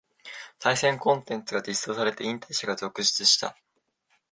[0.57, 3.55] 対戦コンテンツが実装されて引退者が続出した